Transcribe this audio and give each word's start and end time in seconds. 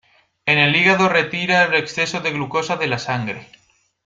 En 0.47 0.57
el 0.57 0.75
hígado 0.75 1.09
retira 1.09 1.63
el 1.65 1.75
exceso 1.75 2.21
de 2.21 2.31
glucosa 2.31 2.75
de 2.75 2.87
la 2.87 2.97
sangre. 2.97 3.47